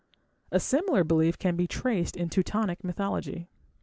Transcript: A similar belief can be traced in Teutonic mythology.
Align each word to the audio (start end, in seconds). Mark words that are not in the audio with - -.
A 0.51 0.59
similar 0.59 1.03
belief 1.03 1.37
can 1.37 1.55
be 1.55 1.67
traced 1.67 2.17
in 2.17 2.27
Teutonic 2.27 2.83
mythology. 2.83 3.47